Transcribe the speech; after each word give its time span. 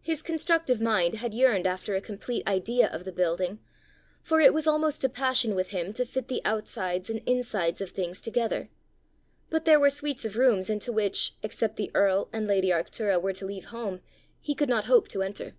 His 0.00 0.22
constructive 0.22 0.80
mind 0.80 1.16
had 1.16 1.34
yearned 1.34 1.66
after 1.66 1.94
a 1.94 2.00
complete 2.00 2.48
idea 2.48 2.88
of 2.88 3.04
the 3.04 3.12
building, 3.12 3.58
for 4.22 4.40
it 4.40 4.54
was 4.54 4.66
almost 4.66 5.04
a 5.04 5.10
passion 5.10 5.54
with 5.54 5.68
him 5.72 5.92
to 5.92 6.06
fit 6.06 6.28
the 6.28 6.40
outsides 6.42 7.10
and 7.10 7.20
insides 7.26 7.82
of 7.82 7.90
things 7.90 8.22
together; 8.22 8.70
but 9.50 9.66
there 9.66 9.78
were 9.78 9.90
suites 9.90 10.24
of 10.24 10.36
rooms 10.38 10.70
into 10.70 10.90
which, 10.90 11.34
except 11.42 11.76
the 11.76 11.90
earl 11.94 12.30
and 12.32 12.46
lady 12.48 12.70
Arctura 12.70 13.20
were 13.20 13.34
to 13.34 13.44
leave 13.44 13.66
home, 13.66 14.00
he 14.40 14.54
could 14.54 14.70
not 14.70 14.86
hope 14.86 15.06
to 15.08 15.20
enter. 15.22 15.52